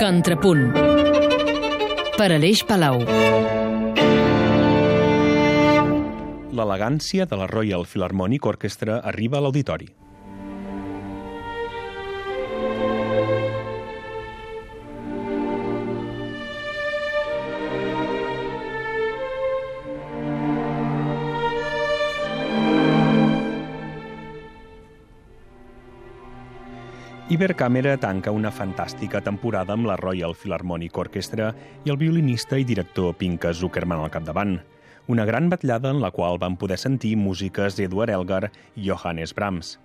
Contrapunt. 0.00 0.62
Per 2.16 2.28
Aleix 2.32 2.62
Palau. 2.64 3.02
L'elegància 6.56 7.26
de 7.28 7.36
la 7.36 7.48
Royal 7.50 7.84
Philharmonic 7.84 8.48
Orchestra 8.48 9.02
arriba 9.10 9.36
a 9.36 9.44
l'auditori. 9.44 9.90
Ibercàmera 27.30 27.92
tanca 28.02 28.32
una 28.34 28.50
fantàstica 28.50 29.20
temporada 29.22 29.70
amb 29.76 29.86
la 29.86 29.94
Royal 30.00 30.32
Philharmonic 30.34 30.96
Orchestra 30.98 31.52
i 31.86 31.92
el 31.92 31.98
violinista 32.00 32.56
i 32.58 32.64
director 32.66 33.12
Pinka 33.20 33.52
Zuckerman 33.54 34.00
al 34.02 34.10
capdavant. 34.10 34.56
Una 35.06 35.22
gran 35.28 35.46
batllada 35.46 35.92
en 35.94 36.00
la 36.02 36.10
qual 36.10 36.40
van 36.42 36.56
poder 36.58 36.80
sentir 36.82 37.12
músiques 37.14 37.76
d'Edward 37.78 38.10
Elgar 38.16 38.48
i 38.74 38.88
Johannes 38.88 39.30
Brahms. 39.36 39.76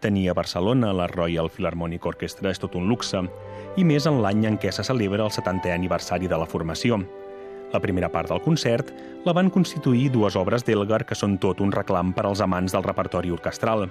Tenir 0.00 0.30
a 0.30 0.34
Barcelona 0.38 0.94
la 0.96 1.10
Royal 1.12 1.50
Philharmonic 1.52 2.06
Orchestra 2.08 2.48
és 2.48 2.62
tot 2.62 2.72
un 2.80 2.88
luxe, 2.88 3.20
i 3.76 3.84
més 3.84 4.08
en 4.08 4.22
l'any 4.24 4.46
en 4.48 4.56
què 4.56 4.72
se 4.72 4.86
celebra 4.88 5.26
el 5.28 5.34
70è 5.36 5.74
aniversari 5.74 6.24
de 6.24 6.38
la 6.40 6.48
formació. 6.48 7.02
La 7.74 7.82
primera 7.84 8.08
part 8.08 8.32
del 8.32 8.40
concert 8.40 8.94
la 9.26 9.36
van 9.36 9.52
constituir 9.52 10.08
dues 10.16 10.40
obres 10.40 10.64
d'Elgar 10.64 11.04
que 11.04 11.20
són 11.20 11.36
tot 11.36 11.60
un 11.60 11.68
reclam 11.72 12.16
per 12.16 12.24
als 12.24 12.40
amants 12.40 12.72
del 12.72 12.88
repertori 12.88 13.28
orquestral, 13.28 13.90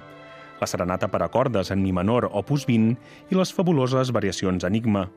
la 0.62 0.70
serenata 0.70 1.10
per 1.10 1.24
a 1.24 1.28
cordes 1.28 1.72
en 1.74 1.82
mi 1.82 1.90
menor, 1.92 2.28
opus 2.30 2.64
20, 2.68 2.94
i 3.30 3.38
les 3.38 3.52
fabuloses 3.52 4.14
variacions 4.14 4.64
Enigma, 4.68 5.08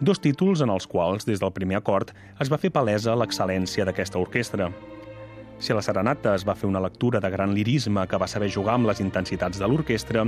dos 0.00 0.20
títols 0.24 0.64
en 0.64 0.72
els 0.72 0.88
quals, 0.88 1.28
des 1.28 1.42
del 1.42 1.52
primer 1.52 1.78
acord, 1.82 2.14
es 2.40 2.50
va 2.50 2.58
fer 2.58 2.72
palesa 2.72 3.16
l'excel·lència 3.18 3.84
d'aquesta 3.84 4.18
orquestra. 4.18 4.70
Si 5.62 5.70
a 5.70 5.76
la 5.76 5.84
serenata 5.86 6.32
es 6.34 6.42
va 6.44 6.56
fer 6.58 6.66
una 6.66 6.82
lectura 6.82 7.20
de 7.22 7.30
gran 7.30 7.52
lirisme 7.54 8.02
que 8.10 8.18
va 8.18 8.26
saber 8.26 8.50
jugar 8.50 8.74
amb 8.74 8.88
les 8.90 8.98
intensitats 9.04 9.60
de 9.60 9.68
l'orquestra, 9.68 10.24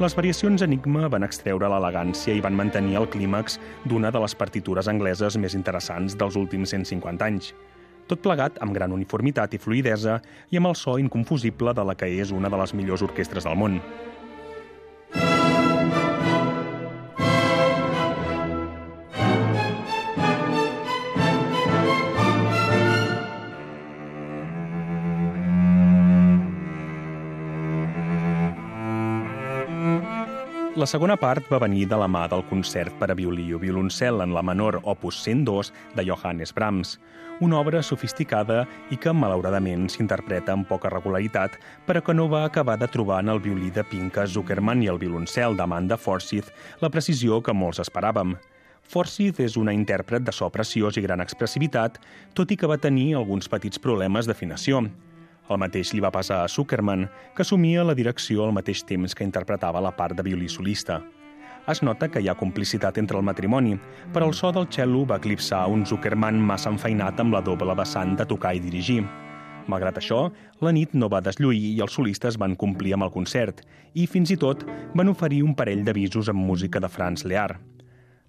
les 0.00 0.16
variacions 0.16 0.64
Enigma 0.64 1.10
van 1.12 1.26
extreure 1.26 1.68
l'elegància 1.68 2.32
i 2.34 2.40
van 2.40 2.56
mantenir 2.56 2.96
el 3.02 3.10
clímax 3.12 3.58
d'una 3.84 4.14
de 4.14 4.22
les 4.24 4.38
partitures 4.38 4.88
angleses 4.88 5.36
més 5.36 5.58
interessants 5.58 6.16
dels 6.16 6.40
últims 6.40 6.72
150 6.72 7.28
anys 7.28 7.52
tot 8.12 8.20
plegat 8.20 8.58
amb 8.60 8.76
gran 8.76 8.92
uniformitat 8.92 9.54
i 9.56 9.60
fluidesa 9.62 10.18
i 10.52 10.60
amb 10.60 10.68
el 10.68 10.76
so 10.76 10.98
inconfusible 11.00 11.72
de 11.72 11.84
la 11.88 11.96
que 11.96 12.10
és 12.20 12.32
una 12.36 12.52
de 12.52 12.60
les 12.60 12.74
millors 12.76 13.04
orquestres 13.08 13.48
del 13.48 13.56
món. 13.56 13.80
La 30.72 30.86
segona 30.88 31.18
part 31.20 31.50
va 31.52 31.58
venir 31.60 31.82
de 31.84 31.96
la 32.00 32.06
mà 32.08 32.22
del 32.32 32.46
concert 32.48 32.94
per 32.96 33.10
a 33.12 33.14
violí 33.14 33.50
o 33.52 33.58
violoncel 33.60 34.22
en 34.24 34.30
la 34.32 34.40
menor 34.40 34.78
opus 34.88 35.18
102 35.20 35.68
de 35.98 36.04
Johannes 36.08 36.54
Brahms, 36.56 36.94
una 37.44 37.58
obra 37.60 37.82
sofisticada 37.84 38.62
i 38.88 38.96
que, 38.96 39.12
malauradament, 39.12 39.84
s'interpreta 39.92 40.54
amb 40.56 40.64
poca 40.70 40.88
regularitat, 40.88 41.60
però 41.84 42.00
que 42.00 42.16
no 42.16 42.24
va 42.32 42.46
acabar 42.46 42.78
de 42.80 42.88
trobar 42.88 43.20
en 43.20 43.28
el 43.34 43.44
violí 43.44 43.68
de 43.68 43.84
Pinka 43.84 44.24
Zuckerman 44.24 44.80
i 44.80 44.88
el 44.88 45.02
violoncel 45.02 45.60
d'Amanda 45.60 46.00
Forsyth 46.00 46.48
la 46.80 46.88
precisió 46.88 47.42
que 47.44 47.52
molts 47.52 47.84
esperàvem. 47.84 48.38
Forsyth 48.80 49.44
és 49.44 49.60
una 49.60 49.76
intèrpret 49.76 50.24
de 50.24 50.32
so 50.32 50.48
preciós 50.48 50.96
i 50.96 51.04
gran 51.04 51.20
expressivitat, 51.20 52.00
tot 52.32 52.48
i 52.48 52.56
que 52.56 52.70
va 52.70 52.80
tenir 52.80 53.10
alguns 53.20 53.44
petits 53.44 53.76
problemes 53.76 54.24
d'afinació. 54.24 54.86
El 55.50 55.58
mateix 55.58 55.90
li 55.92 56.00
va 56.00 56.12
passar 56.14 56.42
a 56.42 56.48
Zuckerman, 56.48 57.08
que 57.34 57.42
assumia 57.42 57.82
la 57.84 57.96
direcció 57.98 58.44
al 58.44 58.54
mateix 58.54 58.84
temps 58.86 59.14
que 59.14 59.26
interpretava 59.26 59.82
la 59.82 59.90
part 59.96 60.14
de 60.16 60.22
violí 60.22 60.48
solista. 60.48 61.00
Es 61.70 61.82
nota 61.82 62.08
que 62.10 62.20
hi 62.22 62.28
ha 62.28 62.38
complicitat 62.38 62.96
entre 62.98 63.18
el 63.18 63.26
matrimoni, 63.26 63.76
però 64.14 64.26
el 64.26 64.34
so 64.34 64.50
del 64.54 64.66
cello 64.70 65.04
va 65.06 65.18
eclipsar 65.22 65.66
un 65.70 65.84
Zuckerman 65.86 66.40
massa 66.42 66.70
enfeinat 66.70 67.20
amb 67.22 67.34
la 67.34 67.42
doble 67.42 67.74
vessant 67.78 68.16
de 68.18 68.26
tocar 68.26 68.54
i 68.56 68.62
dirigir. 68.62 69.02
Malgrat 69.70 70.00
això, 70.00 70.24
la 70.60 70.72
nit 70.74 70.94
no 70.98 71.08
va 71.10 71.22
deslluir 71.22 71.62
i 71.76 71.82
els 71.84 71.94
solistes 71.94 72.38
van 72.38 72.56
complir 72.58 72.96
amb 72.96 73.06
el 73.06 73.12
concert 73.14 73.62
i, 73.94 74.06
fins 74.06 74.32
i 74.34 74.38
tot, 74.38 74.64
van 74.94 75.12
oferir 75.12 75.42
un 75.46 75.54
parell 75.54 75.84
d'avisos 75.86 76.32
amb 76.32 76.42
música 76.42 76.82
de 76.82 76.90
Franz 76.90 77.22
Lear. 77.24 77.60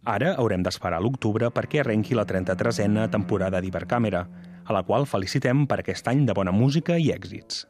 Ara 0.03 0.33
haurem 0.35 0.61
d'esperar 0.61 0.99
l'octubre 1.01 1.49
perquè 1.49 1.81
arrenqui 1.81 2.13
la 2.13 2.27
33a 2.27 3.07
temporada 3.09 3.61
d'Hipercàmera, 3.63 4.27
a 4.65 4.73
la 4.75 4.83
qual 4.83 5.07
felicitem 5.09 5.65
per 5.67 5.81
aquest 5.81 6.07
any 6.11 6.25
de 6.27 6.35
bona 6.35 6.51
música 6.51 6.97
i 6.99 7.11
èxits. 7.13 7.65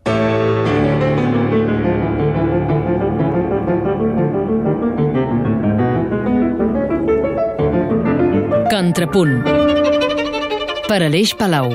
Contrapunt 8.73 9.35
per 10.89 11.01
Aleix 11.05 11.33
Palau 11.37 11.71